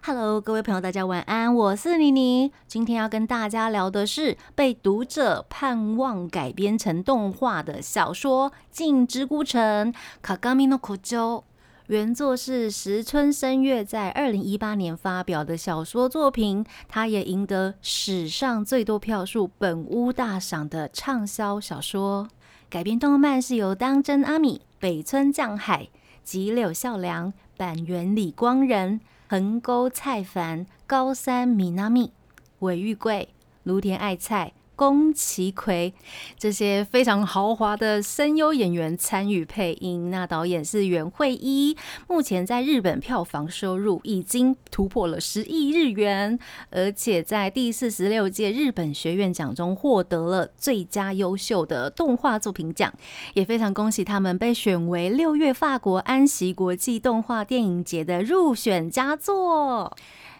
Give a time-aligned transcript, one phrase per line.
[0.00, 2.50] Hello，各位朋友，大家晚安，我是妮妮。
[2.66, 9.92] 今天要跟大家聊的是被读者盼望改编成动画的小说《镜之孤城》
[10.24, 11.42] （Kagami no Kojo）。
[11.88, 22.26] 原作是石村生月在二零一八年发表的小说作品，它也赢得史上最多票数本屋大赏的畅销小说。
[22.70, 25.90] 改编动漫是由当真阿米、北村匠海、
[26.22, 32.12] 吉柳孝良、板垣李光仁、横沟菜凡、高山米娜米、
[32.60, 33.28] 尾玉贵、
[33.64, 35.92] 芦田爱菜、宫崎葵
[36.38, 40.10] 这些非常豪华的声优演员参与配音。
[40.10, 41.76] 那导演是袁惠一，
[42.08, 46.38] 目前在日本票房收入已经突破了十亿日元，
[46.70, 52.92] 而且在第四十六届日本学院奖中获得了最佳优秀的动画作品奖。
[53.34, 59.96] 也非常恭喜他们被选为六月法国安息国际动画电影节的入选佳作。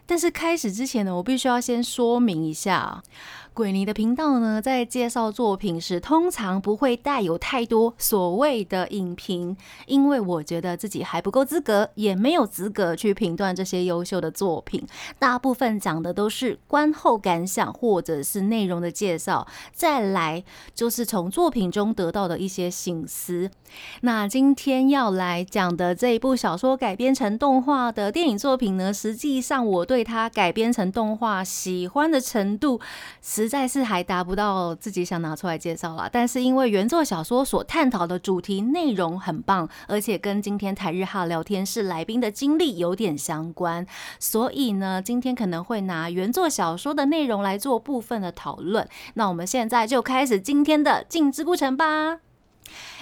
[0.06, 3.02] 但是开始之前呢，我必须要先说明一下。
[3.54, 14.84] 鬼尼的频道呢，在介绍作品时，通常不会带有太多所谓的影评，因为我觉得自己还不够资格，也没有资格去评断这些优秀的作品。
[15.20, 20.42] 大部分讲的都是观后感想或者是内容的介绍，再来
[20.74, 23.48] 就是从作品中得到的一些醒思。
[24.00, 32.80] 那今天要来讲的这一部小说改编成动画的电影作品呢，实际上我对它改编成动画喜欢的程度
[33.44, 36.08] 实在是还达不到自己想拿出来介绍了。
[36.10, 43.86] 但是因为原作小说所探讨的主题内容很棒，而且跟今天台日哈聊天室来宾的经历有点相关，
[44.18, 48.88] 所以呢，今天可能会拿原作小说的内容来做部分的讨论。
[49.12, 52.20] 那我们现在就开始今天的《镜之不成》吧。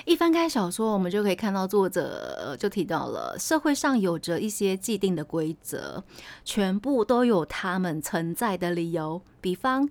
[0.05, 6.03] 一翻开小说，我们就可以看到作者就提到了社会上有着一些既定的规则，
[6.45, 9.23] 全部都有他们存在的理由。
[9.41, 9.89] 比方，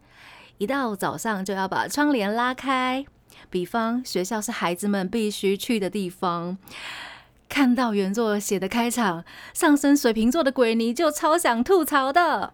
[0.62, 3.04] 一到早上就要把窗帘拉开；
[3.50, 6.56] 比方，学校是孩子们必须去的地方。
[7.50, 12.54] 看到原作写的开场，上升水瓶座的鬼尼就超想吐槽的。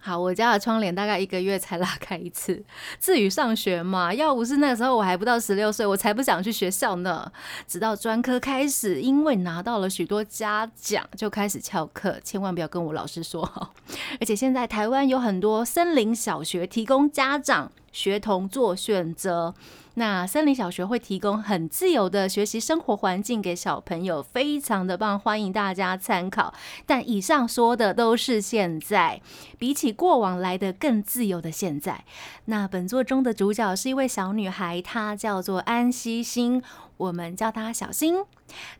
[0.00, 2.62] 好，我家的窗帘大概一个月才拉开一次。
[3.00, 7.30] 至于上学嘛，要不是那个时候我还不到十六岁，我才不想去学校呢。
[7.66, 12.18] 直到专科开始，因为拿到了许多嘉奖，就开始翘课。
[12.22, 13.42] 千万不要跟我老师说。
[14.20, 19.54] 而且现在台湾有很多森林小学提供家长学童做选择。
[19.94, 26.54] 那森林小学会提供很自由的学习生活环境给小朋友，非常的棒，欢迎大家参考。
[26.86, 29.20] 但以上说的都是现在，
[29.58, 32.04] 比起过往来的更自由的现在。
[32.44, 36.62] 那本作中的主角是一位小女孩，她叫做安西星，
[36.96, 38.24] 我们叫她小星。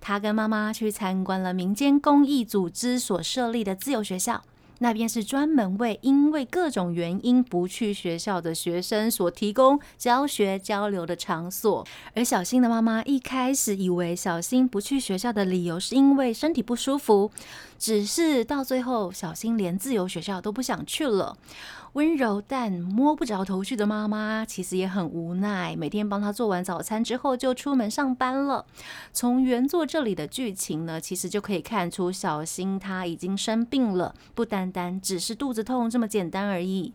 [0.01, 4.45] 她跟妈妈去参观了民间公益组织所设立的自由学校。
[4.78, 11.87] 那边是专门为因为各种原因不去学校的学生所提供教学交流的场所。
[12.15, 17.31] 而小新的妈妈一开始以为小新不去学校的理由是因为身体不舒服，
[17.78, 21.37] 只是到最后，小新连自由学校都不想去了。
[21.98, 28.64] 温柔但摸不着头绪的妈妈其实也很无奈，每天帮她做完早餐之后就出门上班了。
[29.12, 36.92] 从原作这里的剧情呢，其实就可以看出小新他已经生病了，不单单只是肚子痛这么简单而已。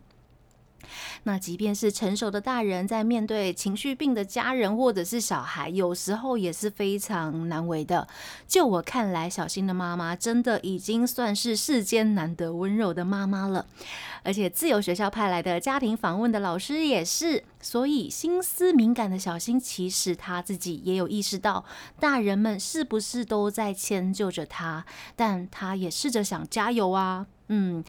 [1.24, 8.06] 那即便是成熟的大人，在面对情绪病的家人或者是小孩，有时候也是非常难为的。
[8.46, 13.66] 就我看来，小新的妈妈真的已经算是世间难得温柔的妈妈了。
[14.22, 21.64] 而且自由学校派来的家庭访问的老师也是，所以心思敏感的小新，其实他自己也有意识到，
[22.00, 27.84] 大人们是不是都在迁就着他，但他也试着想加油啊，嗯，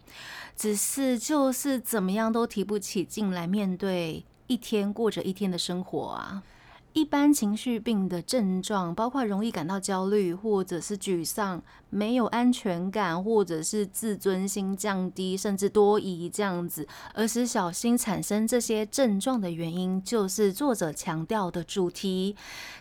[0.55, 6.43] 只是就是怎么样都提不起劲来面对一天过着一天的生活啊。
[6.91, 16.87] 一般情绪病的症状包括容易感到焦虑，或者是沮丧，没有安全感，或者是自尊心降低，甚至多疑这样子。
[17.13, 22.37] 而使小新产生这些症状的原因，就是作者强调的主题，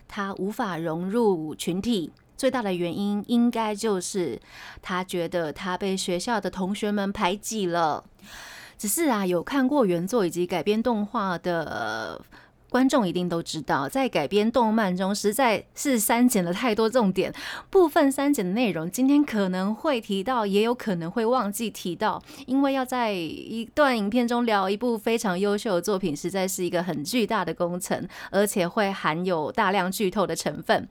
[0.07, 2.13] 他无法融入群体。
[2.37, 4.41] 最大的原因应该就是
[4.83, 8.05] 他觉得他被学校的同学们排挤了。
[8.77, 12.21] 只是啊，有看过原作以及改编动画的。
[12.71, 17.33] 观众一定都知道，在改编动漫中，实在是删减了太多重点，
[17.71, 30.89] 部分删减的内容，今天可能会提到，也有可能会忘记提到，因为要在一段影片中聊一部非常优秀的作品，实在是一个很巨大的工程，而且会含有大量剧透的成分。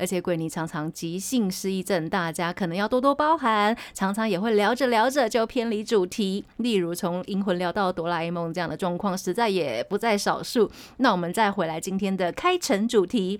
[0.00, 3.76] 而且鬼尼常常急性失忆症，大家可能要多多包涵。
[3.92, 10.70] 常常也会聊着聊着就偏离主题，例如从银魂聊到哆啦 A 梦这样的状况，实在也不在少数。
[10.96, 13.38] 那我们再回来今天的开城主题，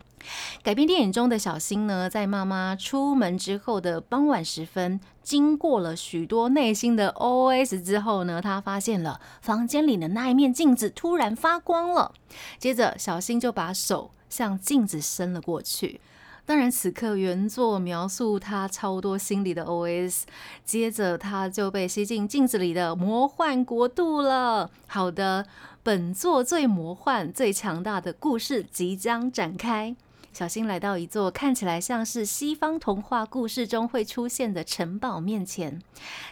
[0.62, 12.12] 改编电影中的小新呢，在妈妈出门之后的傍晚时分，经过了许多内心的 OS 之后呢，他发现了房间里的那一面镜子突然发光了。
[12.58, 16.00] 接着，小新就把手向镜子伸了过去。
[16.50, 20.22] 当然，此刻原作描述他超多心里的 OS，
[20.64, 24.68] 接着他就被吸进镜子里的魔幻国度了。
[24.88, 25.46] 好的，
[25.84, 29.94] 本作最魔幻、最强大的故事即将展开。
[30.32, 35.80] 小新来到一座看起来像是西方童话故事中会出现的城堡面前。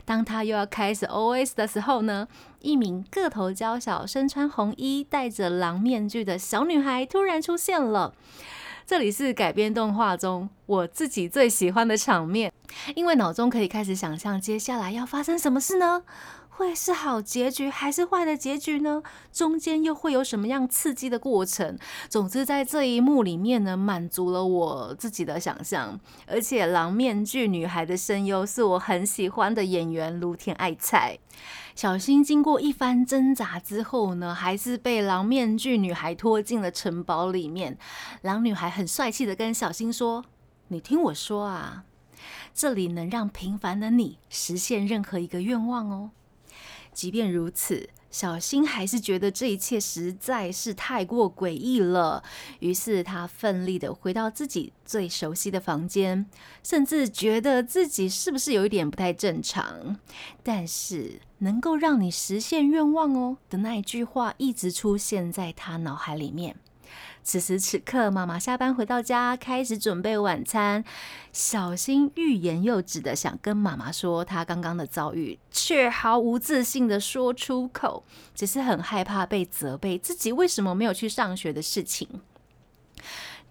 [0.05, 2.27] 当他又要开始 OS 的时候呢，
[2.61, 8.15] 一名个头娇小、身穿红衣、戴着狼面具的小女孩突然出现了。
[8.89, 12.51] 这里是改编动画中我自己最喜欢的场面，
[12.95, 16.05] 因为脑中可以开始想象接下来要发生什么事呢？
[16.49, 19.03] 会是好结局还是坏的结局呢？
[19.31, 21.79] 中间又会有什么样刺激的过程？
[22.09, 26.01] 总之，在这一幕里面呢，满足了我自己的想象。
[26.27, 31.19] 而且，狼面具女孩的声优是我很喜欢的演员卢田爱菜。
[31.79, 37.79] 小新经过一番挣扎之后呢，还是被狼面具女孩拖进了城堡里面。
[38.23, 40.25] 狼女孩很帅气的跟小新说
[40.67, 41.85] ：“你听我说啊，
[42.53, 46.11] 这里能让平凡的你实现任何一个愿望哦。”
[46.93, 47.91] 即便如此。
[48.11, 52.23] 小新还是觉得这一切实在是太过诡异了，
[52.61, 56.27] 于是他奋力的回到自己最熟悉的房间，
[56.63, 59.99] 甚至觉得自己是不是有一点不太正常。
[60.43, 66.57] 但是能够让你实现愿望哦的那一句话一直出现在他脑海里面。
[67.29, 70.83] 此时此刻，妈妈下班回到家，开始准备晚餐。
[71.31, 78.03] 小新欲言又止的想跟妈妈说他刚刚的遭遇，却毫无自信的说出口，
[78.35, 82.09] 只是很害怕被责备自己为什么没有去上学的事情。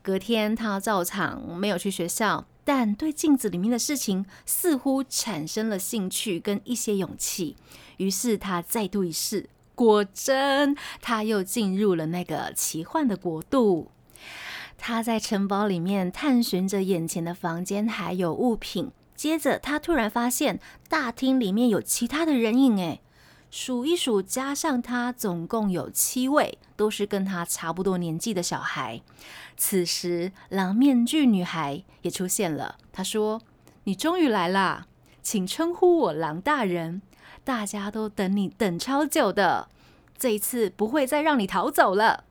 [0.01, 7.55] 隔天，他照常没有去学校，但对镜子里面的事情似乎产生了兴趣跟一些勇气，
[7.97, 9.47] 于是他再度一试。
[9.77, 13.91] 果真，他又进入了那个奇幻的国度。
[14.75, 18.89] 他在城堡里面探寻着眼前的房间还有物品。
[19.15, 20.59] 接着，他突然发现
[20.89, 22.77] 大厅里面有其他的人影。
[22.79, 23.01] 诶，
[23.51, 29.01] 数一数，加上他，总共有七位，都是跟他差不多年纪的小孩。
[29.55, 32.77] 此时，狼面具女孩也出现了。
[32.91, 33.41] 她说
[33.85, 34.87] ：“你终于来啦，
[35.21, 37.03] 请称呼我狼大人。”
[37.47, 39.69] 大家都等你等超久的，
[40.17, 42.25] 这一次不会再让你逃走了。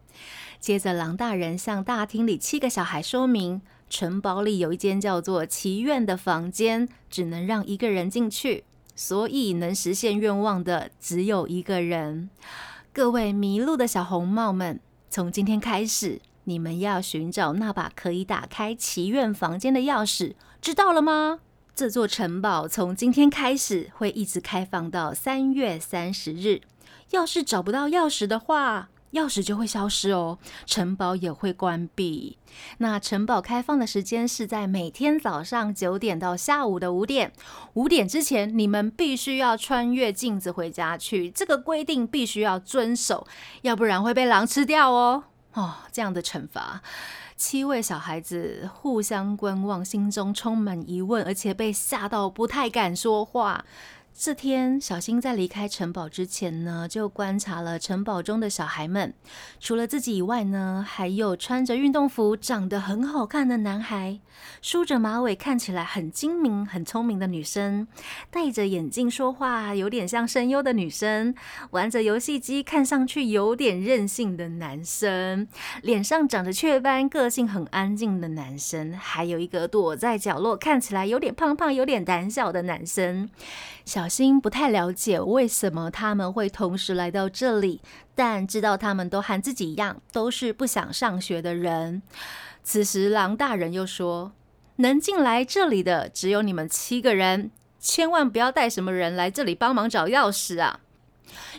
[0.60, 8.64] 接着，狼大人向大厅里七个小孩说明，城堡里有一间叫做祈愿的房间，只能让一个人进去，
[8.94, 12.28] 所以能实现愿望的只有一个人。
[12.92, 14.78] 各位迷路的小红帽们，
[15.08, 21.40] 从今天开始，你们要寻找那把可以打开祈愿房间的钥匙，知道了吗？
[21.76, 26.62] 这座城堡从今天开始会一直开放到三月三十日。
[27.11, 32.38] 要是找不到钥匙的话，钥匙就会消失哦，城堡也会关闭。
[32.78, 37.35] 那城堡开放的时间是在每天早上九点到下午的五点。
[37.75, 43.26] 五点之前，你们必须要穿越镜子回家去，这个规定必须要遵守，
[43.61, 45.25] 要不然会被狼吃掉哦。
[45.52, 46.80] 哦，这样的惩罚。
[47.37, 53.64] 七位小孩子互相观望，心中充满疑问，而且被吓到不太敢说话。
[54.18, 59.12] 这天，小新在离开城堡之前呢，就观察了城堡中的小孩们。
[59.61, 64.18] 除了自己以外呢，还有穿着运动服、长得很好看的男孩，
[64.62, 67.87] 梳着马尾、看起来很精明、很聪明的女生，
[68.30, 71.35] 戴着眼镜说话有点像声优的女生，
[71.73, 75.46] 玩着游戏机看上去有点任性的男生，
[75.82, 83.28] 脸上长着雀斑、个性很安静的男生，还有一个躲在角落看起来有点胖胖、有点胆小的男生。
[83.87, 87.81] 小新不太了解为什么他们会同时来到这里，
[88.16, 92.02] 但知道他们都和自己一样，都是不想上学的人。
[92.64, 94.33] 此时，狼大人又说
[94.76, 100.81] ：“能进来这里的只有你们七个人，千万不要带什么人来这里帮忙找钥匙啊！”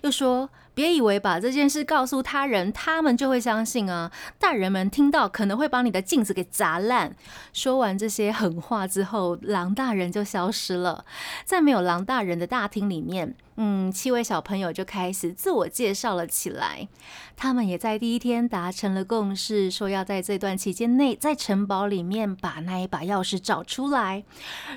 [0.03, 4.11] 又说：“别以为把这件事告诉他人，他们就会相信啊。
[4.37, 7.15] 大人们听到可能会把你的镜子给砸烂。
[7.51, 11.03] 说完这些狠话之后，狼大人就消失了。
[11.43, 13.33] 在没有狼大人的大厅里面。
[13.59, 16.87] 嗯，七位小朋友就开始自我介绍了起来。
[17.35, 24.23] 他们也在第一天达成了共识，说要在这段期间内在城堡里面把那一把钥匙找出来。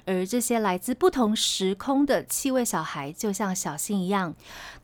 [0.06, 4.34] 而这些来自不同时空的七位小孩，就像小新一样，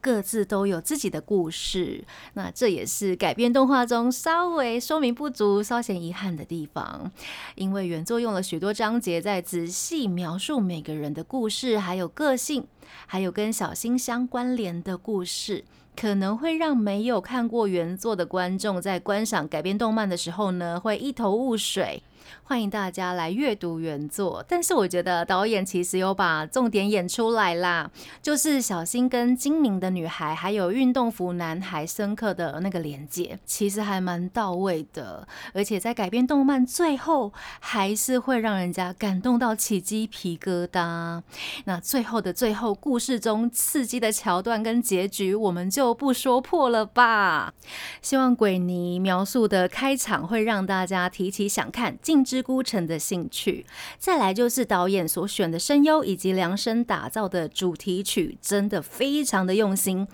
[0.03, 2.05] 各自都有自己的故事。
[2.35, 7.11] 那这也是改编动画中稍微说明不足、稍显遗憾的地方，
[7.55, 12.67] 因为原作用了许多章节在仔细描述每个人的故事，还有个性。
[13.07, 15.65] 还有跟小新相关联的故事，
[15.95, 22.03] 可能会让没有看过原作的观众在观赏改编动漫的时候呢，会一头雾水。
[22.49, 27.91] 欢迎大家来阅读原作，但是我觉得导演其实有把重点演出来啦，
[28.23, 41.21] 就是小新跟精明的女孩，还有运动服男孩深刻的那个连接，其实还蛮到位的，而且在改编动漫最后，还是会让人家感动到起鸡皮疙瘩。
[41.65, 47.53] 那最后的最后，故事中刺激的桥段跟结局，我们就不说破了吧。
[48.01, 53.65] 希望鬼尼描述的开场会让大家提起想看镜之孤城的兴趣，
[53.99, 60.07] 再来就是导演所选的声优以及量身打造的主题曲，真的非常的用心。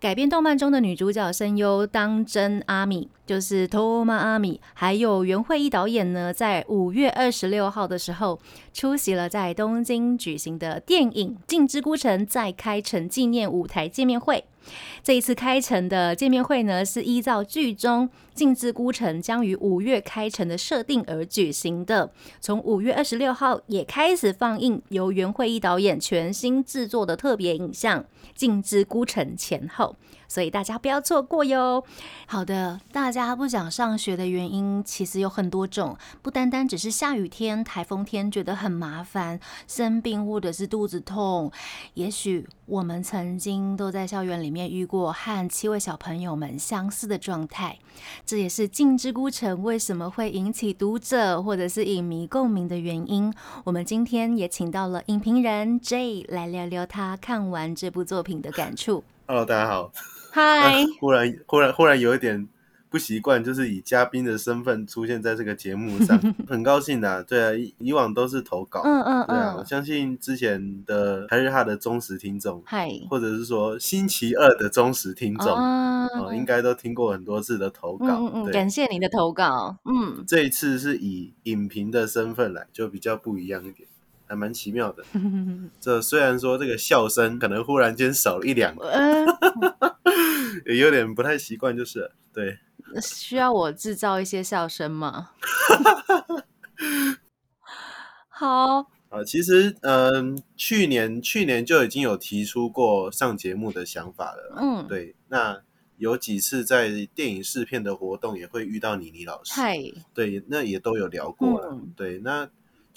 [0.00, 8.40] 改编动漫中的女主角声优当真阿米，就是托马阿米，还有原会议导演呢，在五月二十六号的时候
[8.72, 14.44] 出席了在东京举行的电影《镜之孤城》在开城纪念舞台见面会。
[15.02, 22.10] 这一次开城的见面会呢，是依照剧中《静之孤城》将于五月开城的设定而举行的。
[22.40, 28.00] 从五月二十六号也开始放映由袁慧一导演全新制作的特别影像
[28.34, 29.96] 《静之孤城》前后。
[30.30, 31.84] 所以大家不要错过哟。
[32.26, 41.50] 好的，大家不想上学的原因其实有很多种，不单单只是下雨天、台风天觉得很麻烦、生病或者是肚子痛。
[41.94, 47.76] 也许我们曾经都在校园里面遇过和七位小朋友们相似的状态，
[48.24, 53.34] 这也是《镜之孤城》为什么会引起读者或者是影迷共鸣的原因。
[53.64, 59.02] 我们今天也请到了影评人 J 来聊聊他看完这部作品的感触。
[59.26, 59.90] Hello，大家好。
[60.30, 62.46] 嗨，忽然忽然忽然有一点
[62.88, 66.18] 不习惯，就是以嘉宾的身份出现在这个节目上，
[66.48, 67.22] 很高兴的。
[67.24, 78.06] 对啊，以以往都是投稿，嗯嗯对啊，嗯，我相信之前的还是他的忠实听众，嗨，或者是说星期二的忠实听众，啊哦，应该都听过很多次的投稿。
[78.06, 83.88] 嗯嗯感谢你的投稿，嗯，这一次是以影评的身份来，就比较不一样一点。
[84.30, 85.02] 还蛮奇妙的，
[85.80, 89.26] 这虽然说这个笑声可能忽然间少了一两个，呃，
[90.66, 92.56] 也有点不太习惯，就是了对。
[93.02, 95.30] 需要我制造一些笑声吗？
[98.28, 104.58] 好，啊，其实，嗯、去年去年就已经有提出过上节目的想法了啦。
[104.60, 105.60] 嗯，，对，那
[105.98, 109.76] 有几次在电影试片的活动也会遇到妮妮老师，嗨，
[110.14, 111.70] 对，那也都有聊过了。
[111.72, 112.48] 嗯对，那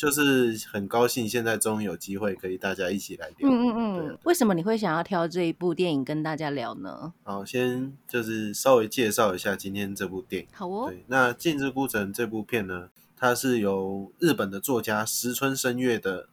[0.04, 3.50] 就是很高兴现在终于有机会可以大家一起来聊。
[3.50, 7.14] 嗯嗯嗯，为什么你会想要挑这一部电影跟大家聊呢？
[7.24, 10.50] 好，先就是稍微介绍一下今天这部电影。
[10.52, 16.28] 好哦，对，那《镜之孤城》这部片呢，它是由日本的作家石村深月的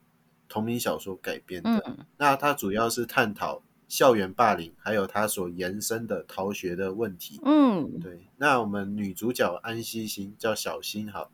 [0.49, 1.81] 同名小说改编的。
[1.87, 7.41] 嗯那它主要是探讨校园霸凌，还有它所延伸的逃学的问题。
[7.45, 11.31] 嗯对，那我们女主角安西心叫小新好，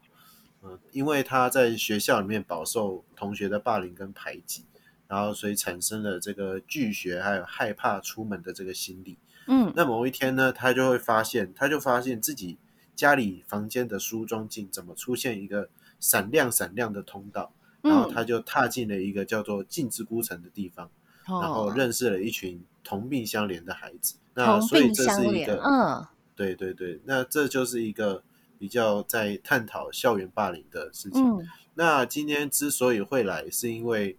[0.67, 4.65] 嗯，因为他在学校里面饱受同学的霸凌跟排挤，
[5.07, 9.19] 然后所以产生了这个拒学还有害怕出门的这个心理。
[9.49, 12.59] 嗯那某一天呢，他就会发现，他就发现自己
[12.95, 15.69] 家里房间的梳妆镜怎么出现一个
[16.01, 20.91] 闪亮闪亮的通道，然后他就踏进了一个叫做镜之孤城的地方。
[21.29, 24.15] 然后哦认识了一群同病相怜的孩子。
[24.35, 26.07] 那所以这，是一个，嗯
[26.37, 28.23] 对对对，那这就是一个
[28.59, 31.23] 比较在探讨校园霸凌的事情。
[31.23, 31.47] 嗯
[31.79, 34.17] 那今天之所以会来，是因为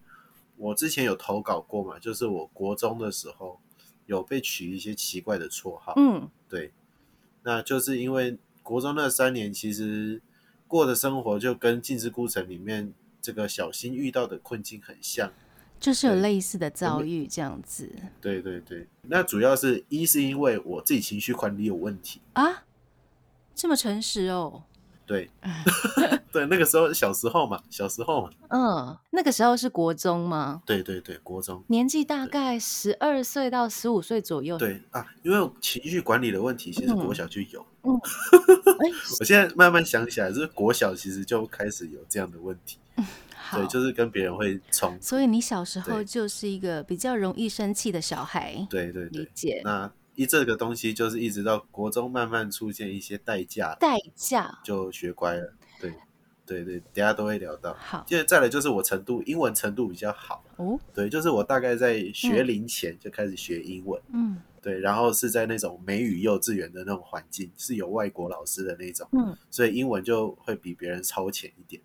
[0.57, 3.59] 我之前有投稿过嘛，就是我国中的时候
[4.05, 6.71] 有被取一些奇怪的绰号，嗯对，
[7.41, 10.21] 那就是因为国中那三年其实
[10.67, 15.33] 过的生活就跟《镜之孤城》里面这个小新遇到的困境很像。
[15.79, 17.87] 就是有对类似的遭遇这样子
[18.21, 22.65] 对对对，那主要是一是因为我自己情绪管理有问题，啊，
[23.57, 24.61] 这么诚实哦，
[25.07, 25.29] 对，
[26.31, 30.61] 对，那个时候小时候嘛，小时候嘛，嗯，那个时候是国中吗？
[30.63, 31.63] 对对对，国中。
[31.67, 37.65] 年纪大概十二岁到十五岁左右。，对啊，因为情绪管理的问题，其实嗯国小就有。
[37.81, 37.95] 嗯，
[38.79, 42.77] 哎， 我现在慢慢想起来，就是国小其实就开始有这样的问题。
[43.33, 44.95] 好，对，就是跟别人会冲。
[45.01, 49.61] 所以你小时候就是一个比较容易生气的小孩，对对对，理解。
[49.63, 55.53] 那一这个东西就是一直到国中慢慢出现一些代价，代价就学乖了。
[55.79, 55.93] 对
[56.43, 57.71] 对对，等一下都会聊到。
[57.79, 71.79] 好接着再来就是我程度英文程度比较好，哦，对，就是我大概在学龄前就开始学英文，嗯对，然后是在那种美语幼稚园的那种环境，是有外国老师的那种，嗯所以英文就会比别人超前一点。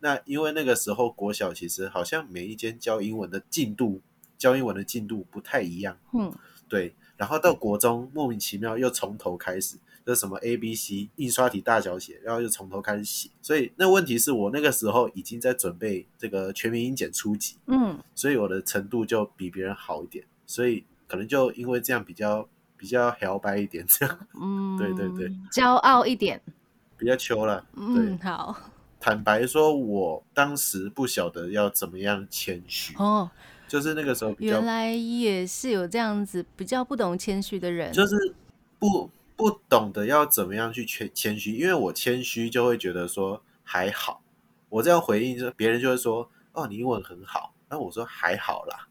[0.00, 4.02] 那因为那个时候国小其实好像每一间教英文的进度，
[4.36, 6.30] 教英文的进度不太一样，嗯
[6.68, 6.94] 对。
[7.22, 13.30] 然后到国中莫名其妙又从头开始，就是什么 A B C 印刷体大小写，然后又从头开始写。
[13.40, 26.42] 所以那问题是我那个时候已经在准备这个全民英检初级，嗯所以我的程度就比别人好一点，所以可能就因为这样比较比较摇摆一点，这样嗯，对对对，骄傲一点。
[26.96, 27.64] 比较秋了。
[27.76, 28.56] 嗯，好
[28.98, 33.30] 坦白说，我当时不晓得要怎么样谦虚，哦，
[33.72, 38.34] 就是那个时候比较原来也是有这样子比较不懂谦虚的人，就是
[38.78, 44.22] 不不懂得要怎么样去谦谦虚，因为我谦虚就会觉得说还好，
[44.68, 48.88] 我这样回应，就别人就会说哦你英文很好，然后我说还好啦，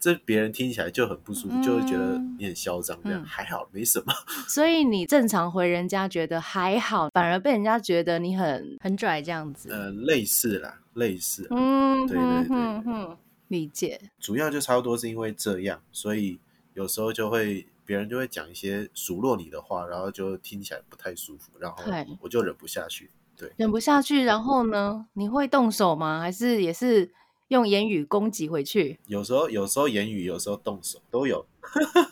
[0.00, 2.36] 这别人听起来就很不舒服，就会觉得嗯。
[2.36, 3.24] 你很嚣张，这样、嗯。
[3.24, 4.12] 还好没什么。
[4.48, 9.70] 所以你正常回人家觉得还好，反而被人家觉得你很很拽这样子。
[9.70, 12.48] 呃，类似啦，类似，嗯，对对对。
[12.48, 13.16] 哼哼，
[13.48, 14.10] 理解。
[14.18, 16.40] 主要就差不多是因为这样，所以
[16.74, 21.82] 有时候就会别人就会讲一些数落你的话，然后就听起来不太舒服，然后
[22.20, 23.10] 我就忍不下去。
[23.36, 25.06] 对忍不下去，然后呢？
[25.14, 26.20] 你会动手吗？
[26.20, 27.12] 还是也是
[27.48, 29.00] 用言语攻击回去？
[29.06, 31.44] 有时候有时候言语，有时候动手都有。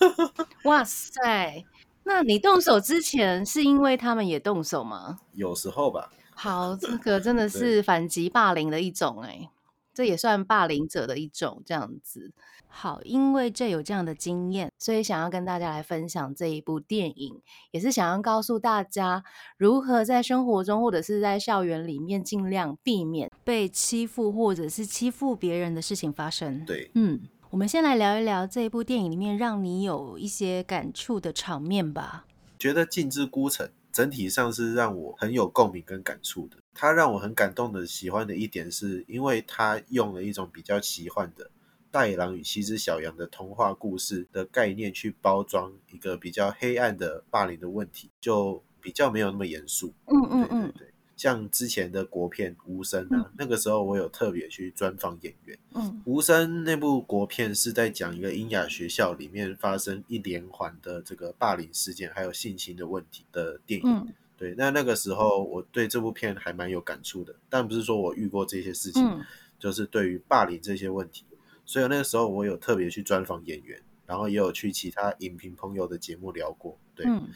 [0.64, 1.64] 哇塞！
[2.02, 5.20] 那你动手之前是因为他们也动手吗？
[5.34, 9.48] 有时候吧，好，这个真的是反击霸凌的一种哎、
[9.94, 12.32] 这也算霸凌者的一种这样子。
[12.74, 17.38] 好，因为这有这样的经验，所以想要跟大家来分享这一部电影，
[17.70, 19.22] 也是想要告诉大家
[19.58, 26.64] 如何在生活中或者是在校园里面尽量避免被欺负或者是欺负别人的事情发生。
[26.64, 32.24] 对，嗯，我们先来聊一聊这一部电影里面让你有一些感触的场面吧。
[32.58, 36.56] 觉得《镜之孤城》整体上是让我很有共鸣跟感触的。
[36.74, 41.50] 它让我很感动的、喜欢的一点是，因为他用了一种比较奇幻的
[41.90, 49.92] 大野狼与七只小羊的童话故事的概念去包装一个比较黑暗的霸凌的问题，就比较没有那么严肃。
[50.06, 55.58] 嗯嗯对对嗯对，像之前的国片《无声》啊，那个时候我有特别去专访演员。
[55.74, 63.86] 嗯无声那部国片是在讲一个英雅学校里面发生一连环的这个霸凌事件，还有性侵的问题的电影。
[63.86, 69.24] 嗯对，那那个时候我对这部片还蛮有感触的，但不是说我遇过这些事情，嗯
[69.56, 71.24] 就是对于霸凌这些问题，
[71.64, 76.76] 所以那个时候我有特别去专访演员，然后也有去其他影评朋友的节目聊过。
[76.96, 77.28] 对，嗯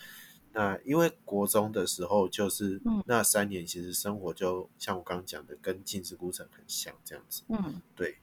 [0.52, 7.42] 那因为国中的时候，就是嗯那三年，其实生活就像我刚刚讲的，跟《镜之孤城》很像这样子。
[7.50, 8.16] 嗯对，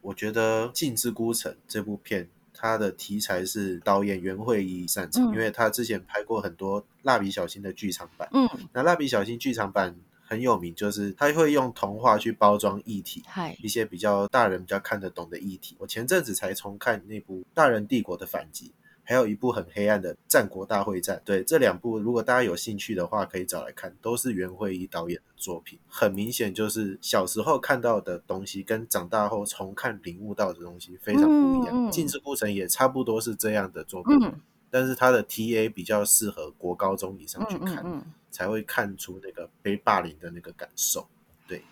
[0.00, 8.28] 我觉得《镜之孤城》这部片，它的题材是导演袁慧仪擅长，嗯因为他之前拍过很多《蜡笔小新》的剧场版。
[8.32, 13.22] 嗯，那《蜡笔小新》剧场版很有名，就是他会用童话去包装议题。
[13.62, 15.76] 一些比较大人比较看得懂的议题。
[15.78, 18.66] 我前阵子才重看那部《大人帝国的反击》，
[19.04, 21.16] 还有一部很黑暗的《战国大会战》。
[21.24, 25.78] 对这两部，如果大家有兴趣的话，可以找来看，都是袁慧仪导演的作品。
[25.88, 31.68] 很明显，就是小时候看到的东西，跟长大后重看领悟到的东西非常不一样。
[31.72, 41.06] 嗯嗯镜之孤城》也差不多是这样的作品，嗯但是它的 TA 比较适合国高中以上去嗯看，才会看出那个被霸凌的那个感受。
[41.46, 41.62] 对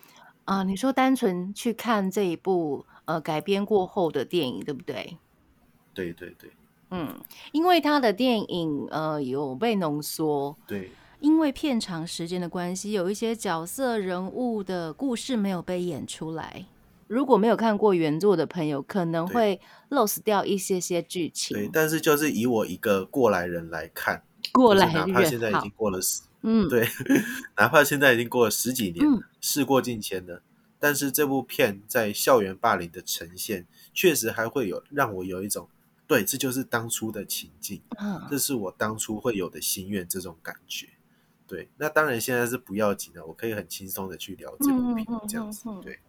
[0.45, 5.17] 啊，你说单纯去看这一部呃改编过后的电影，对不对？
[5.95, 6.51] 对对对
[6.91, 7.19] 嗯，
[7.51, 10.91] 因为他的电影呃有被浓缩，对。
[11.19, 16.65] 因为片长时间的关系，有一些角色人物的故事没有被演出来。
[17.07, 21.55] 如果没有看过原作的朋友，可能会 lose 掉一些些剧情。
[21.55, 26.87] 对，但是就是以我一个过来人来看，过来人哪怕现在已经，过了十，嗯，对，
[27.55, 30.41] 哪怕现在已经过了十几年，嗯事过境迁了，
[30.79, 35.67] 但是这部片在校园霸凌的呈现，确实还会有让我有一种，
[36.11, 40.89] 对，这就是当初的情境，嗯这是我当初会有的心愿，这种感觉。
[41.47, 45.69] 对，那当然现在是不要紧的，我可以很轻松的去聊这部片这样子。
[45.81, 45.99] 对，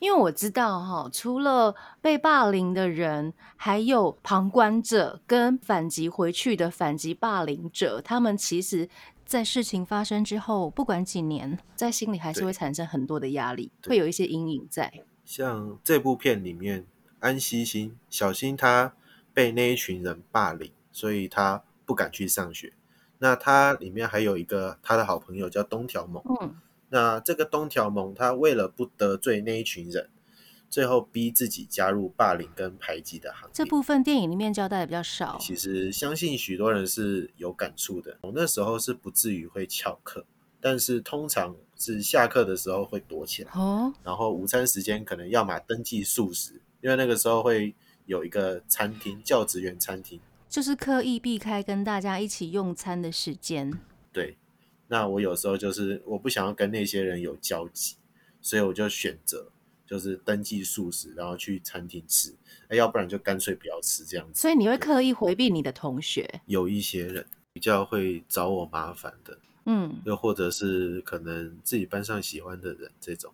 [0.00, 8.88] 因为我知道哈，除了被霸凌的人，还有旁观者跟反击回去的反击霸凌者，他们其实。
[9.24, 14.90] 在事情发生之后，不管几年，在心里还是对会产生很多的压力，对会有一些阴影在。
[15.22, 16.86] 像这部片里面，
[17.20, 18.94] 安西心小新他
[19.32, 22.72] 被那一群人霸凌，所以他不敢去上学。
[23.18, 26.54] 那他里面还有一个他的好朋友叫东条猛，嗯
[26.90, 30.08] 那这个东条猛他为了不得罪那一群人，
[30.70, 33.50] 最后逼自己加入霸凌跟排挤的行列。
[33.52, 35.36] 这部分电影里面交代的比较少。
[35.38, 38.16] 其实相信许多人是有感触的。
[38.22, 40.24] 我那时候是不至于会翘课，
[40.60, 47.74] 但是通常是下课的时候会躲起来，哦，然后午餐时间可能要么登记素食，因为那个时候会
[48.08, 50.18] 有一个餐厅，教职员餐厅。
[50.48, 53.78] 就是刻意避开跟大家一起用餐的时间。
[54.10, 54.38] 对，
[54.86, 57.96] 那我有时候就是我不想要跟那些人有交集，
[58.40, 59.52] 所以我就选择
[59.86, 62.34] 就是登记素食，然后去餐厅吃，
[62.68, 64.40] 哎，要不然就干脆不要吃这样子。
[64.40, 66.40] 所以你会刻意回避你的同学。
[66.46, 73.30] 有一些人比较会找我麻烦的，嗯又或者是可能自己班上喜欢的人这种。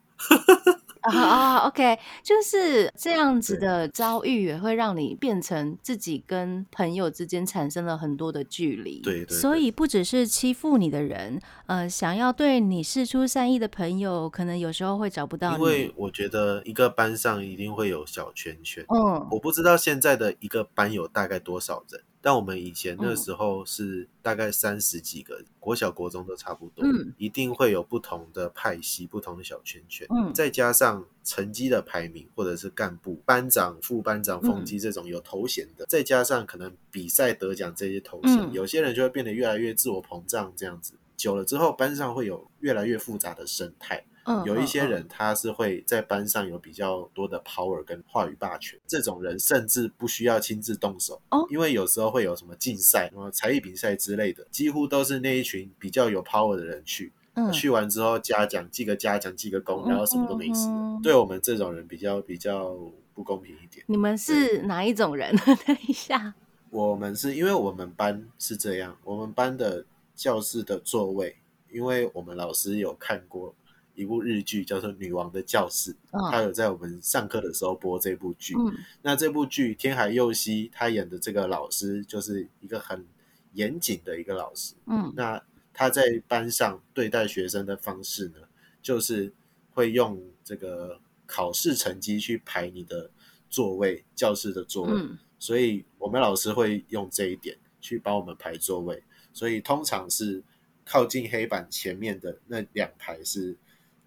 [1.12, 9.00] 啊 啊，OK，就是这样子的遭遇，也会让你变成自己跟朋友之间产生了很多的距离。
[9.00, 15.60] 对对对所以不只是欺负你的人，呃，想要对你示出善意的朋友，可能有时候会找不到因。
[15.64, 23.16] 为我觉得一个班上一定会有小圈圈，嗯我不知道现在的一个班有大概多少人，但我们以前那嗯。
[23.18, 30.32] 时候是大概三十几个人，国小国中都差不多，嗯一定会有不同的派系、不同的小圈圈，嗯。
[30.32, 34.48] 再加上成绩的排名或者是干部、班长、副班长、嗯。
[34.48, 38.52] 风纪这种有头衔的，再加上可能比赛得奖这些头衔，嗯。
[38.54, 40.94] 有些人就会变得越来越自我膨胀，这样子。
[41.16, 44.90] 久了之后，班上会有越来越复杂的生态，嗯，有一些嗯。
[44.90, 51.46] 人他是会在班上有比较多的 power 跟话语霸权，这种人甚至不需要亲自动手，哦。
[51.50, 57.50] 因为有时候会有什么竞赛、什么才艺比赛之类的，几乎都是那一群比较有 power 的人去，嗯。
[57.52, 60.68] 去完之后嘉奖，记个嘉奖，记个功，嗯然后什么都没事
[61.02, 62.76] 对我们这种人比较比较
[63.14, 63.84] 不公平一点。
[63.88, 65.34] 你们是哪一种人？
[65.66, 66.34] 等一下，
[66.70, 69.84] 我们是因为我们班是这样，我们班的
[70.14, 71.36] 教室的座位，
[71.70, 73.54] 因为我们老师有看过
[73.94, 75.92] 一部日剧叫做《女王的教室》，
[76.30, 78.54] 他嗯有在我们上课的时候播这部剧。
[78.58, 83.04] 嗯那这部剧天海佑希他演的这个老师就是一个很
[83.52, 84.74] 严谨的一个老师。
[84.86, 88.36] 嗯那他在班上对待学生的方式呢，
[88.82, 89.32] 就是
[89.72, 93.10] 会用这个考试成绩去排你的
[93.48, 94.92] 座位，教室的座位。
[94.94, 99.02] 嗯所以我们老师会用这一点去帮我们排座位，
[99.32, 100.42] 所以通常是
[100.86, 103.54] 靠近黑板前面的那两排是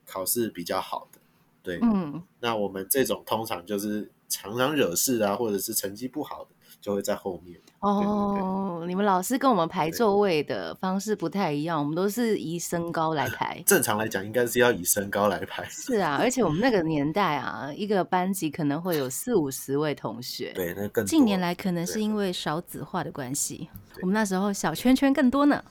[0.07, 1.19] 考试比较好的。
[1.61, 7.59] 对，嗯，那我们这种通常就是常常惹事啊，或者是成绩不好的，就会在后面。
[7.79, 13.61] 哦，你们老师跟我们排座位的方式不太一样，我们都是以身高来排。
[13.67, 15.63] 正常来讲，应该是要以身高来排。
[15.69, 20.53] 是啊，而且我们那个年代啊，一个班级可能会有四五十位同学。
[20.55, 23.69] 对，那更近年来可能是因为少子化的关系，
[24.01, 25.63] 我们那时候小圈圈更多呢。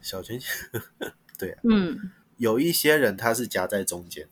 [0.00, 0.80] 小圈圈，
[1.36, 1.98] 对啊，嗯
[2.40, 4.26] 有一些人他是夹在中间，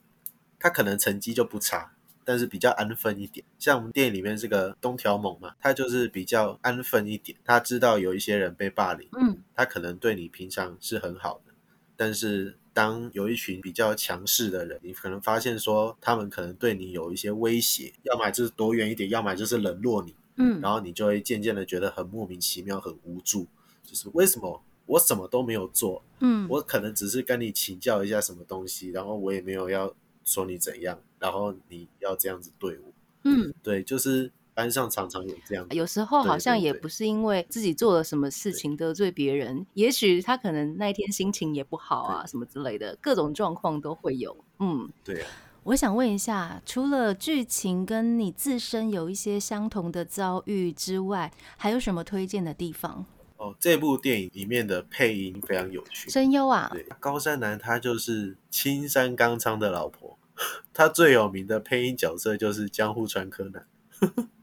[0.59, 1.93] 他可能成绩就不差，
[2.25, 3.45] 但是比较安分一点。
[3.59, 11.53] 像我们电影里面这个东条猛嘛，他就是比较安分一点，他知道有一些人被霸凌，嗯他可能对你平常是很好的，
[11.97, 23.47] 但是当有一群比较强势的人，你可能发现说他们可能对你有一些威胁，要么就是躲远一点，要么就是冷落你，嗯然后你就会渐渐的觉得很莫名其妙、很无助，
[23.85, 32.93] 就是为什么我什么都没有做，嗯，我可能只是跟你请教一下什么东西，然后我也没有要说你怎样，然后你要这样子对我，
[33.25, 44.35] 嗯，对，就是班上常常有这样，有时候好像也不是因为自己做了什么事情得罪别人，也许他可能那一天心情也不好啊，什么之类的，各种状况都会有。
[44.59, 45.29] 嗯，对啊，
[45.65, 53.05] 我想问一下，除了剧情跟你自身有一些相同的遭遇之外，还有什么推荐的地方？
[53.39, 60.19] 哦，这部电影里面的配音非常有趣，声优啊，对，高山南他就是青山刚昌的老婆，
[60.75, 63.67] 他最有名的配音角色就是江户川柯南。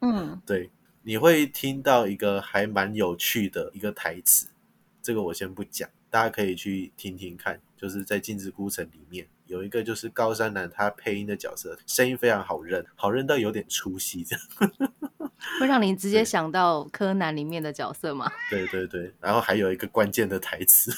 [0.01, 0.71] 嗯 对，
[1.03, 4.47] 你会听到一个还蛮有趣的一个台词，
[5.01, 7.61] 这个我先不讲，大家可以去听听看。
[7.77, 14.91] 就是在《镜之孤城》里面有一个就是高山南他配音的角色，声音非常好认，好认到有点出戏这样。
[15.59, 18.31] 会让你直接想到柯南里面的角色吗？
[18.49, 20.91] 对对对，然后还有一个关键的台词，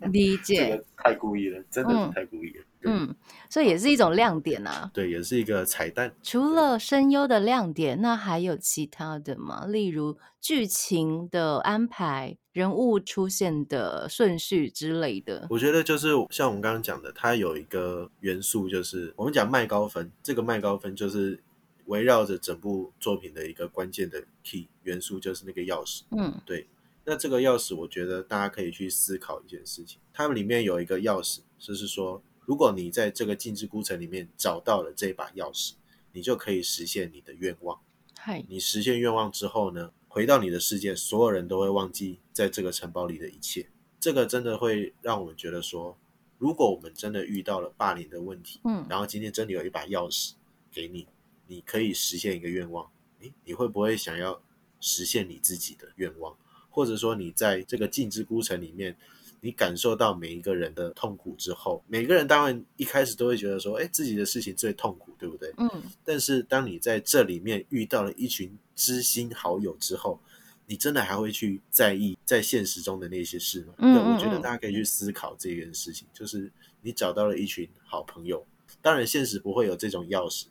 [0.00, 2.64] 这 理解，个太故意了，真的嗯是太故意了。
[2.73, 3.14] 对嗯，
[3.48, 4.90] 所以也是一种亮点啊。
[4.92, 6.14] 对，也是一个彩蛋。
[6.22, 9.66] 除了声优的亮点，那还有其他的吗？
[9.66, 15.46] 例如剧情的安排、人物出现的顺序之类的。
[15.50, 21.42] 我觉得就是像我们刚刚讲的，它有一个元素，就是我们讲麦高芬，这个麦高芬就是
[21.86, 26.02] 围绕着整部作品的一个关键的 key 元素，就是那个钥匙。
[26.10, 26.66] 嗯对
[27.06, 35.72] 那这个钥匙，我觉得大家可以去思考一件事情，它们里面有一个钥匙，就是说，如果你在这个禁制孤城里面找到了这把钥匙，
[36.12, 37.80] 你就可以实现你的愿望。
[38.18, 43.68] 嗨，你实现愿望之后呢，回到你的世界，所有人都会忘记在这个城堡里的一切。
[43.98, 45.98] 这个真的会让我们觉得说，
[46.38, 50.32] 如果我们真的遇到了霸凌的问题，嗯然后今天真的有一把钥匙
[50.70, 51.06] 给你，
[51.46, 54.42] 你可以实现一个愿望，诶，你会不会想要
[54.80, 56.36] 实现你自己的愿望？
[56.68, 58.96] 或者说你在这个禁之孤城里面，
[59.44, 65.52] 你感受到每一个人的痛苦之后，每个人当然一开始都会觉得说，哎，自己的事情最痛苦，对不对？
[65.58, 65.70] 嗯
[66.02, 70.18] 但是当你在这里面遇到了一群知心好友之后，
[70.64, 73.74] 你真的还会去在意在现实中的那些事吗？
[73.76, 78.46] 对，嗯嗯嗯我觉得大家可以去思考这件事情，就是你找到了一群好朋友，
[78.80, 80.46] 当然现实不会有这种钥匙，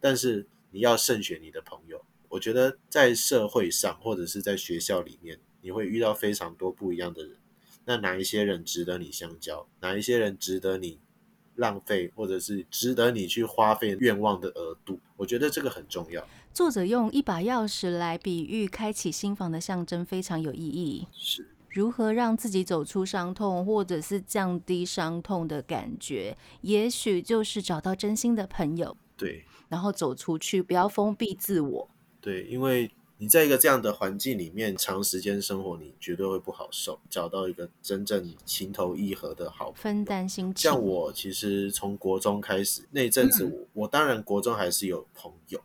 [0.00, 2.04] 但是你要慎选你的朋友。
[2.28, 7.36] 我觉得在社会上或者是在学校里面，你会遇到非常多不一样的人。
[7.84, 9.66] 那哪一些人值得你相交？
[9.80, 10.98] 哪一些人值得你
[11.56, 14.98] 浪费，或者是值得你去花费愿望的额度？
[15.16, 16.26] 我觉得这个很重要。
[16.54, 21.06] 作者用一把钥匙来比喻开启心房的象征，非常有意义。
[21.12, 31.90] 是，如何让自己走出伤痛，或者是降低伤痛的感觉，也许就是找到真心的朋友，对然后走出去，不要封闭自我。
[32.20, 32.90] 对，因为
[33.22, 36.98] 你在一个这样的环境里面长时间生活，你绝对会不好受。
[37.08, 40.56] 找到一个真正情投意合的好分担心情。
[40.56, 45.60] 像我其实从国中开始那一阵子我，我、当然国中还是有朋友，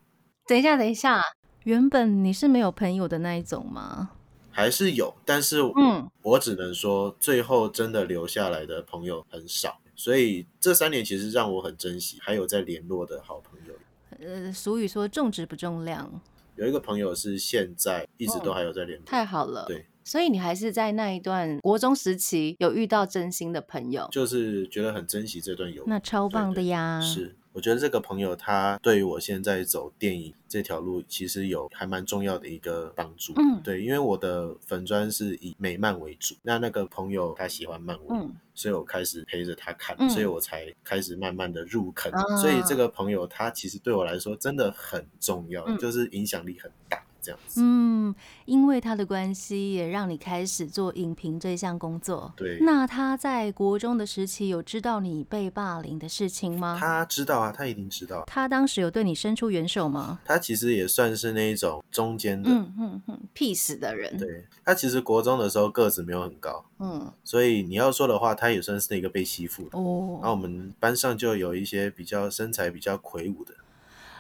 [0.46, 1.20] 等一下，等一下，
[1.63, 4.12] 原本你是没有朋友的那一种吗？
[4.52, 9.80] 还是有，但是嗯我只能说，最后真的留下来的朋友很少。
[9.96, 13.74] 所以这三年其实让我很珍惜，还有在联络的好朋友。
[14.20, 16.22] 呃，俗语说重质不重量，
[16.58, 19.65] 有一个朋友是现在一直都还有在联络，太好了。
[19.67, 25.86] 对，所以你还是在那一段国中时期有遇到真心的朋友，就是觉得很珍惜这段友谊。
[25.88, 27.00] 那超棒的呀。
[27.00, 33.34] 是，我觉得这个朋友他对于我现在走电影这条路，其实有还蛮重要的一个帮助。
[33.36, 42.12] 嗯对，因为我的粉砖是以美漫为主，那那个朋友他喜欢漫威，嗯所以我开始陪着他看，嗯所以我才开始慢慢的入坑。
[42.12, 47.60] 啊所以这个朋友他其实对我来说真的很重要，嗯就是影响力很大这样子。
[47.62, 52.32] 嗯，因为他的关系，也让你开始做影评这项工作。
[52.38, 56.78] 对，那他在国中的时期有知道你被霸凌的事情吗？
[56.80, 58.24] 他知道啊，他一定知道。
[58.26, 60.20] 他当时有对你伸出援手吗？
[60.24, 64.18] 他其实也算是那一种中间的，嗯嗯嗯，屁死的人。
[64.18, 69.70] 对他其实国中的时候个子没有很高，嗯所以你要说的话，他也算是那个被欺负的。
[69.74, 73.54] 然后我哦，们班上就有一些比较身材比较魁梧的，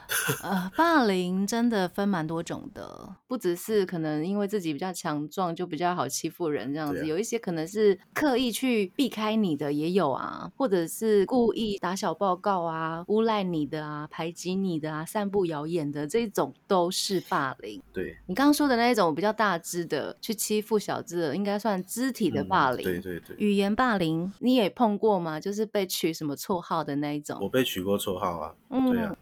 [0.41, 17.81] 呃，霸凌真的分蛮多种的，不只是可能因为自己比较强壮就比较好欺负人这样子，啊有一些可能是刻意去避开你的也有啊，或者是故意打小报告啊、诬赖你的啊、排挤你的啊、散布谣言的这种都是霸凌。
[17.93, 22.83] 对，你刚刚说的那一种比较大只的去欺负小只的，应该算肢体的嗯霸凌。
[22.83, 25.39] 对对对，语言霸凌你也碰过吗？
[25.39, 27.37] 就是被取什么绰号的那一种。
[27.41, 29.15] 我被取过绰号啊，嗯对啊，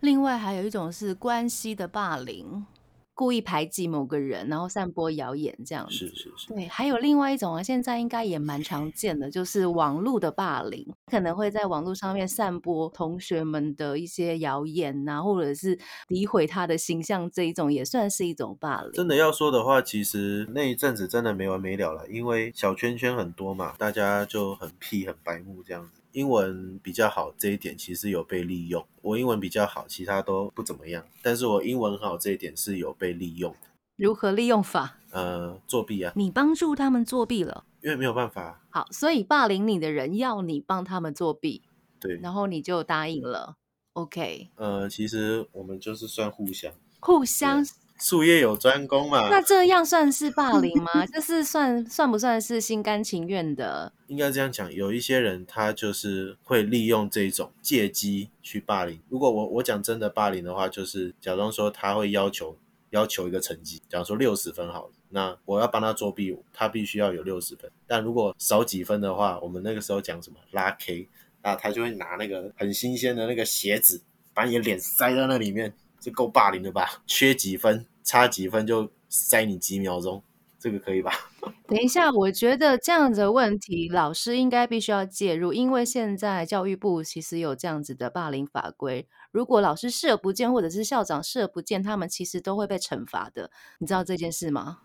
[0.00, 2.64] 另外还有一种是关系的霸凌，
[3.12, 5.92] 故意排挤某个人，然后散播谣言这样子。
[5.92, 18.92] 是是是，对，还有另外一种啊，现在应该也蛮常见的，就是网络的霸凌，可能会在网络上面散播同学们的一些谣言呐、或者是诋毁他的形象，这一种也算是一种霸凌。
[18.92, 25.99] 真的要说的话，其实那一阵子真的没完没了了，因为小圈圈很多嘛，大家就很屁很白目这样子。
[26.12, 33.68] 英文比较好这一点其实有被利用，我英文比较好，其他都不怎么样，但是我英文很好这一点是有被利用的。
[33.96, 34.98] 如何利用法？
[35.10, 37.64] 呃，作弊啊，你帮助他们作弊了。
[37.82, 41.62] 因为没有办法，好，所以霸凌你的人要你帮他们作弊，
[41.98, 43.56] 对，然后你就答应了。
[43.94, 47.64] OK，呃，其实我们就是算互相，互相
[48.00, 51.04] 术业有专攻嘛，那这样算是霸凌吗？
[51.12, 53.92] 就是算算不算是心甘情愿的？
[54.06, 58.98] 应该这样讲，有一些人他就是会利用这种借机去霸凌。
[59.08, 62.56] 如果我我讲真的霸凌的话，就是假装说他会要求
[62.90, 67.70] 要求一个成绩，假如说六十分好了，那我要帮他作弊，他必须要有六十分。
[67.86, 71.06] 但如果少几分的话，我们那个时候讲什么拉 K，
[71.42, 74.00] 那他就会拿那个很新鲜的那个鞋子，
[74.34, 77.02] 把你的脸塞到那里面，这够霸凌的吧？
[77.06, 80.22] 缺几分，差几分就塞你几秒钟，
[80.58, 81.12] 这个可以吧？
[81.66, 93.50] 等一下，我觉得这样子的问题，老师应该必须要介入，因为现在教育部其实有这样子的霸凌法规，如果老师视而不见，或者是校长视而不见，他们其实都会被惩罚的。
[93.78, 94.80] 你知道这件事吗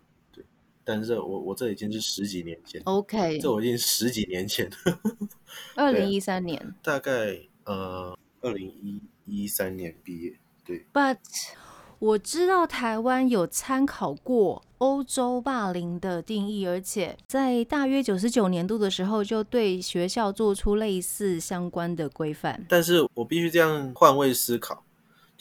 [0.87, 4.69] 但是我我这已经是十几年前，？OK，这我已经十几年前，
[5.75, 11.17] 二零一三年大概呃二零一一三年毕业，对，，But
[11.99, 22.65] 我知道台湾有参考过欧洲霸凌的定义，而且在大约九十九年度的时候，就对学校做出类似相关的规范。
[22.69, 24.83] 但是我必须这样换位思考，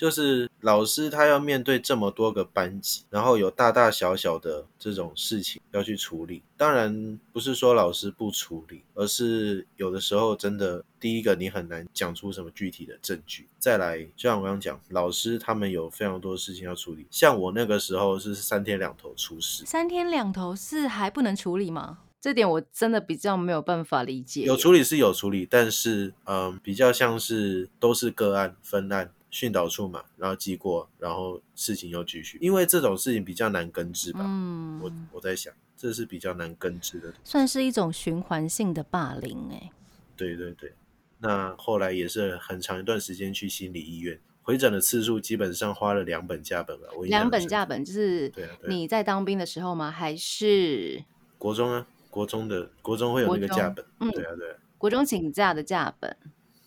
[0.04, 6.42] 就是老师他要面对这么多个班级，然后有大大小小的这种事情要去处理。
[6.58, 13.48] 当然不是说老师不处理，而是有的时候真的，第一个你很难讲出什么具体的证据。
[13.58, 17.06] 再来，就像我刚刚讲，老师他们有非常多事情要处理。
[17.10, 22.00] 像我那个时候是三天两头出事，三天两头是还不能处理吗？
[22.20, 24.42] 这点我真的比较没有办法理解。
[24.42, 29.10] 有处理是有处理，但是嗯，比较像是都是个案分案。
[29.34, 34.20] 训导处嘛，然后记过，然后事情又继续，因为这种事情比较难根治吧。
[34.22, 37.12] 嗯，我我在想，这是比较难根治的。
[37.24, 39.72] 算是一种循环性的霸凌、欸，哎，
[40.16, 40.72] 对对对，
[41.18, 46.86] 那后来也是很长一段时间去心理医院回诊的次数，基本上花了两本价本吧。
[46.96, 49.90] 我两本深价本就是对啊你在当兵的时候吗？
[49.90, 51.02] 还是
[51.38, 53.84] 国中啊，国中的国中会有那个价本。
[53.98, 56.16] 嗯对啊对啊国中请假的假本？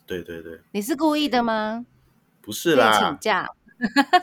[0.06, 1.86] 对对对，你是故意的吗？
[2.48, 3.50] 不是啦请啦，假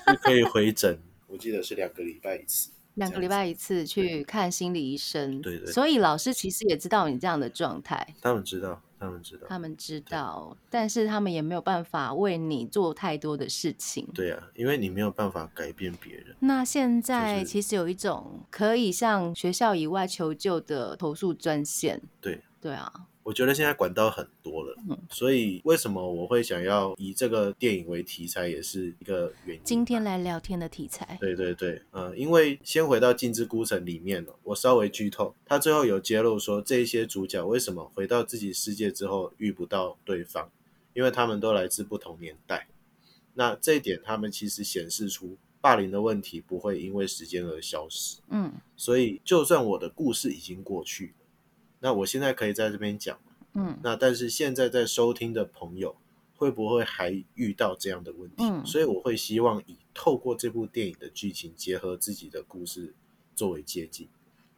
[0.08, 2.70] 是可以回诊， 我记得是两个礼拜一次。
[2.94, 9.46] 两个礼拜一次去看心理医生，对对所以老师其实也知道你这样的状态，他们知道，他们知道。
[9.46, 14.08] 他们知道，但是他们也没有办法为你做太多的事情。
[14.14, 16.34] 对啊，因为你没有办法改变别人。
[16.38, 22.00] 那现在其实有一种可以向学校以外求救的投诉专线。
[22.22, 22.90] 对，对啊，
[23.24, 29.62] 我觉得现在管道很多了，嗯所以为什么我会想要以这个电影为题材，也是一个原因。
[29.64, 40.50] 今天来聊天的题材，对对对，呃，因为先回到《镜之孤城》里面了，我稍微剧透，他最后有揭露说，这一些主角为什么回到自己世界之后遇不到对方，
[40.92, 42.68] 因为他们都来自不同年代。
[43.32, 48.18] 那这一点，他们其实显示出霸凌的问题不会因为时间而消失。
[48.28, 51.23] 嗯所以，就算我的故事已经过去了，
[51.85, 53.20] 那我现在可以在这边讲。
[53.53, 55.94] 嗯那但是现在在收听的朋友，
[56.35, 58.37] 会不会还遇到这样的问题？
[58.38, 62.94] 嗯所以我会希望以透过这部电影的剧情，结合自己的故事
[63.37, 64.09] 作为接近，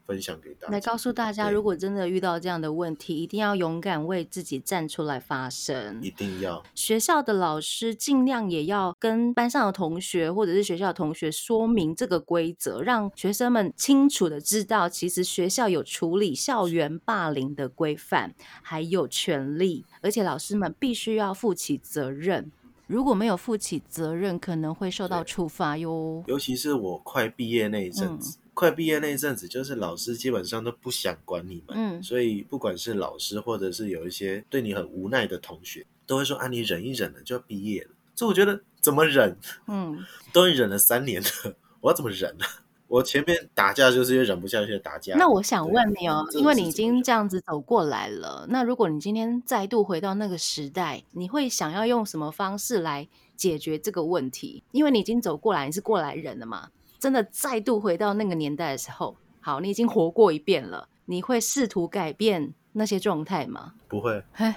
[0.06, 0.72] 分享给大家。
[0.72, 6.10] 来告诉大家，如果真的遇到这样的问题，一定要勇敢为自己站出来发声一。
[6.10, 22.50] 定要学校的老师尽量也要跟班上的同学或者是学校的同学说明这个规则，让学生们清楚的知道，其实学校有处理校园霸凌的规范，还有权利，而且老师们必须要负起责任。
[22.86, 26.22] 如果没有负起责任，可能会受到处罚哟。
[26.26, 37.90] 尤其是我快毕业那一阵嗯子，快毕业那一阵子，就是老师基本上都不想管你们，嗯所以不管是老师或者是有一些对你很无奈的同学，都会说啊，你忍一忍了就要毕业了。
[38.14, 39.36] 这我觉得怎么忍？
[39.66, 42.46] 嗯， 都已经忍了三年了，我要怎么忍呢、
[42.88, 45.14] 我前面打架就是因为忍不下去打架。
[45.18, 54.62] 那我想问你哦，因为你已经这样子走过来了，那如果你今天再度回到那个时代，你会想要用什么方式来解决这个问题？
[54.72, 56.70] 因为你已经走过来，你是过来人了嘛。
[56.98, 63.74] 真的再度回到那个年代的时候，好，你已经活过一遍了，你会试图改变那些状态吗？
[63.88, 64.54] 不会嘿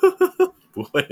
[0.72, 1.02] 不会、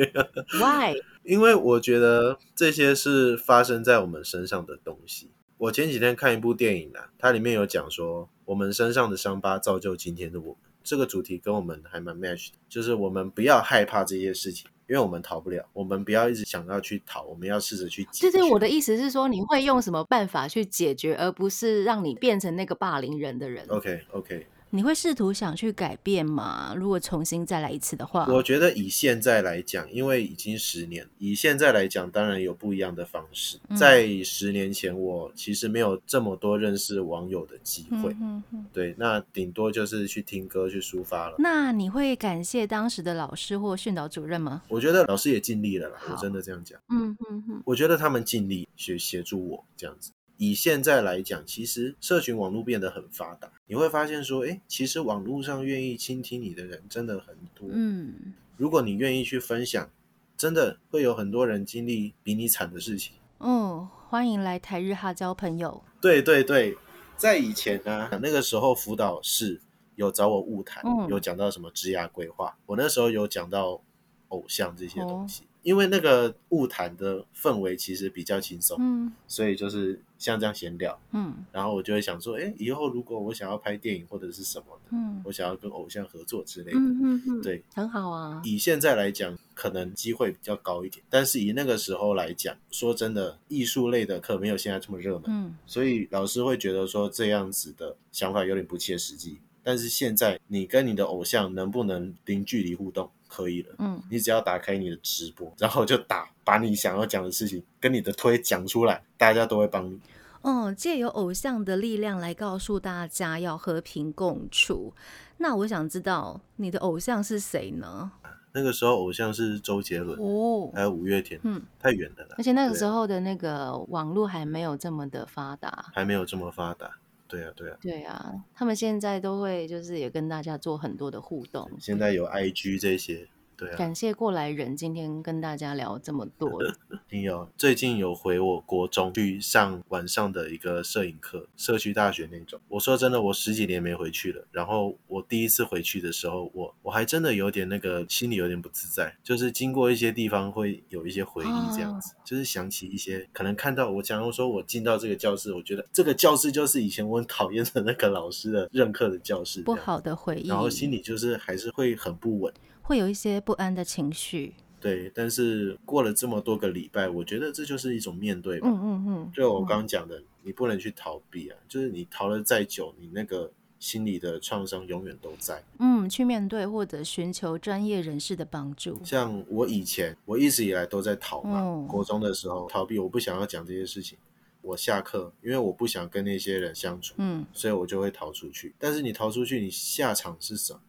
[0.61, 0.95] ，Why？
[1.25, 5.33] 因为我觉得这些是发生在我们身上的东西。
[5.59, 10.68] 我前几天看一部电影啊，它里面有讲说，我们身上的伤疤造就今天的我们。
[10.89, 15.69] 这个主题跟我们还蛮 match 的，就是我们不要害怕这些事情，因为我们逃不了。
[15.75, 18.31] 我们不要一直想要去逃，我们要试着去解决。
[18.31, 23.67] 对对，我的意思是说，你会用什么办法去解决，而不是让你变成那个霸凌人的人。
[23.69, 26.75] OK OK，你会试图想去改变吗？
[26.77, 33.59] 如果重新再来一次的话，我觉得以现在来讲，因为已经十年，以现在来讲，当然有不一样的方式。
[33.69, 38.43] 嗯在十年前，我其实没有这么多认识网友的机会，嗯
[38.73, 41.37] 对，那顶多就是去听歌去抒发了。
[41.39, 44.63] 那你会感谢当时的老师或训导主任吗？
[44.69, 46.79] 我觉得老师也尽力了啦，我真的这样讲。
[46.89, 50.11] 嗯嗯嗯，我觉得他们尽力去协助我这样子。
[50.39, 57.69] 以现在来讲，其实社群网络变得很发达，你会发现说，哎，其实网络上愿意倾听你的人真的很多。
[57.71, 59.91] 嗯，如果你愿意去分享，
[60.37, 63.15] 真的会有很多人经历比你惨的事情。
[63.41, 65.83] 嗯，欢迎来台日哈交朋友。
[66.01, 66.79] 对对对，
[67.17, 69.61] 在以前呢、那个时候辅导室
[69.97, 73.83] 有找我晤谈，嗯有讲到什么职涯规划，我那时候有讲到
[74.29, 75.48] 偶像这些东哦西。
[75.63, 79.13] 因为那个物谈的氛围其实比较轻松，嗯。
[79.27, 81.35] 所以就是像这样闲聊，嗯。
[81.53, 85.21] 然后我就会想说，哎，以后如果我想要拍电影或者是什么的，嗯。
[85.25, 88.41] 我想要跟偶像合作之类的，嗯嗯嗯，对，很好啊。
[88.45, 95.57] 以现在来讲，可能机会比较高一点，但是以那个时候来讲，说真的，艺术类的课没有现在这么热门，嗯。
[95.67, 99.39] 所以老师会觉得说这样子的想法有点不切实际。
[99.61, 103.75] 但是现在你跟你的偶像能不能零距离互动，可以了。
[103.79, 110.01] 嗯你只要打开你的直播，然后就打把你想要讲的事情跟你的推讲出来，大家都会帮你。
[110.43, 114.95] 哦，借由偶像的力量来告诉大家要和平共处。
[115.37, 118.11] 那我想知道你的偶像是谁呢？
[118.53, 125.87] 那个时候偶像是周杰伦，哦，还有五月天，嗯，太远了啦而，且那个时候的那个网络还没有这么的发达。
[125.93, 126.91] 还没有这么发达。
[127.29, 131.71] 对啊，对啊，对啊，他们现在都会就是也跟大家做很多的互动。
[131.79, 133.29] 现在有 IG 这些，
[133.59, 136.63] 对啊，感谢过来人今天跟大家聊这么多。
[137.11, 142.61] 听友最近有回我国中去上晚上的一个摄影课，社区大学那种。
[142.69, 144.47] 我说真的，我十几年没回去了。
[144.53, 162.53] 然后我第一次回去的时候，我我还真的有点那个心里有点不自在，就是经过一些地方会有一些回忆，这样子，就是想起一些可能看到我，假如说我进到这个教室，我觉得这个教室就是以前我很讨厌的那个老师的任课的教室，不好的回忆，然后心里就是还是会很不稳。
[162.89, 164.55] 会有一些不安的情绪。
[164.81, 168.67] 对，但是过了这么多个礼拜，我觉得这就是一种面对吧。
[168.67, 175.63] 嗯嗯嗯，就我刚刚讲的，你不能去逃避啊，就是你逃了再久，你那个心理的创伤永远都在。
[175.81, 178.99] 嗯，去面对或者寻求专业人士的帮助。
[179.05, 184.17] 像我以前，我一直以来都在逃嘛，嗯国中的时候逃避，我不想要讲这些事情。
[184.63, 188.75] 我下课，因为我不想跟那些人相处，嗯所以我就会逃出去。
[188.79, 190.81] 但是你逃出去，你下场是什么？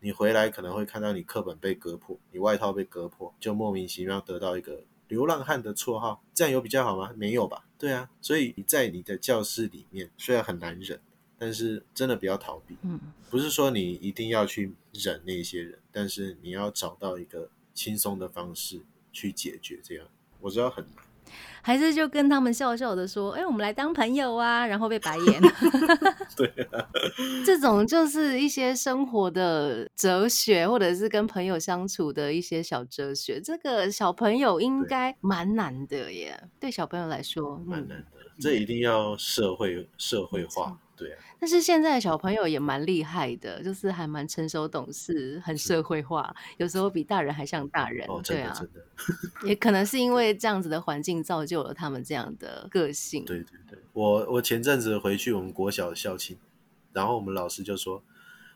[0.00, 7.12] 你回来可能会看到你课本被割破，你外套被割破，就莫名其妙得到一个流浪汉的绰号，这样有比较好吗？
[7.16, 7.64] 没有吧？
[7.78, 11.00] 对啊，所以你在你的教室里面虽然很难忍，
[11.38, 12.98] 但是真的不要逃避，嗯
[13.30, 18.80] 不是说你一定要去忍那些人，但是你要找到一个轻松的方式
[19.12, 19.78] 去解决。
[19.82, 20.06] 这样
[20.40, 21.04] 我知道很难，
[21.62, 25.40] 还是就跟他们笑笑的说：“哎、我们来当朋友啊。”然后被白眼。
[26.36, 26.86] 对啊，
[27.44, 33.40] 这种就是一些生活的哲学，或者是跟朋友相处的一些小哲学。
[33.40, 37.66] 这个小朋友应对该蛮难的耶，对小朋友来说，嗯。
[37.66, 38.06] 蛮难的。
[38.40, 48.04] 这一定要社会社会化，对啊，但是现在的小朋友也蛮厉害的，就是还蛮成熟懂事，很社会化，有时候比大人还像大人。
[48.08, 53.24] 哦，真对啊，的真的，也可能是因 为这样子的环境造就了他们这样的个性。
[53.24, 53.78] 对对对。
[53.92, 56.36] 我我前阵子回去我们国小的校庆，
[56.92, 58.02] 然后我们老师就说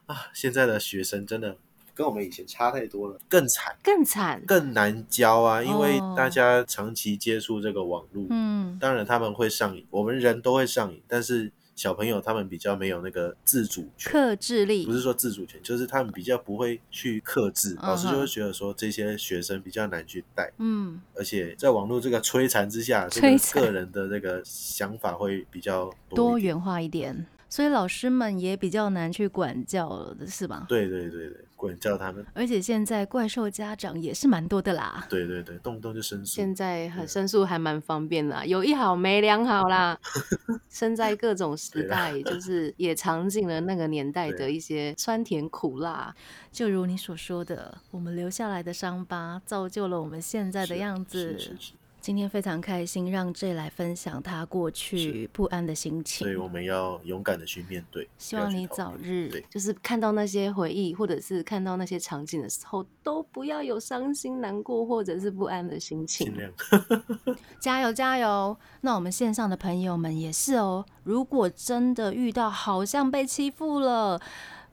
[0.07, 1.57] 啊，现在的学生真的
[1.95, 3.76] 跟我们以前差太多了，更惨。
[3.82, 4.43] 更惨。
[4.47, 11.53] 更难教啊，因为哦大家长期接触这个网络，嗯当然他们会上瘾，我们人都会上瘾，但是
[11.83, 26.39] 小朋友他们比较没有那个自主权，克制力不是说自主权，就是他们比较不会去克制，嗯老师就会觉得说这些学生比较难去带，嗯，而且在网络这个摧残之下，这个个人的这个想法会比较多多。
[26.39, 30.64] 元化一点，所以老师们也比较难去管教了，是吧？
[30.70, 35.07] 对对对对，管教他们，而且现在怪兽家长也是蛮多的啦。
[35.11, 36.34] 对对对，动不动就申诉。
[36.34, 40.00] 现在很申诉还蛮方便啦，有一好没两好啦。
[40.70, 46.14] 生在各种时代，就是也尝尽了那个年代的一些酸甜苦辣。
[46.50, 51.32] 就如你所说的，我们留下来的伤疤，造就了我们现在的样子。
[51.32, 51.72] 是是是
[52.03, 56.26] 今天非常开心，让 J 来分享他过去不安的心情。
[56.26, 58.09] 所以我们要勇敢的去面对。
[58.18, 66.36] 希望你早日对就是看到那些回忆，或者是看到那些场景的时候，都不要有伤心、难过或者是不安的心情尽。
[66.36, 66.53] 量。
[67.61, 68.57] 加油加油！
[68.80, 74.20] 那我们线上的朋友们也是哦，如果真的遇到好像被欺负了，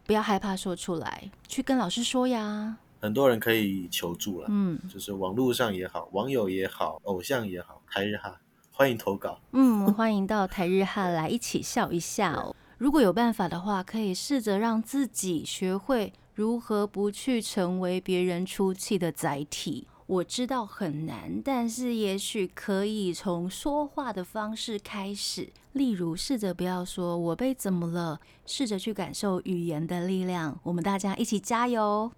[0.07, 2.77] 不要害怕说出来，去跟老师说呀。
[2.99, 8.39] 很多人可以求助了，嗯就是网络上也好，网友也好，偶像也好，台日哈，
[8.71, 9.39] 欢迎投稿。
[9.53, 12.55] 嗯，欢迎到台日哈来一起笑一笑哦。
[12.77, 19.87] 如果有办法的话，可以试着让自己学会如何不去成为别人出气的载体。
[20.05, 30.59] 我知道很难，但是也许可以从说话的方式开始，例如试着不要说“我被怎么了”，试着去感受语言的力量。
[30.63, 32.11] 我们大家一起加油！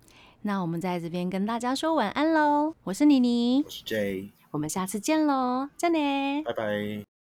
[0.43, 6.43] 那我们在这边跟大家说晚安喽，我是妮妮我，是 J，我们下次见喽，再见。
[6.43, 7.10] 拜拜。